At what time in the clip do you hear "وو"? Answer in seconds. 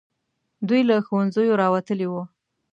2.09-2.23